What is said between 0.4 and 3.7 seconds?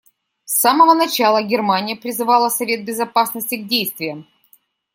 С самого начала Германия призывала Совет Безопасности к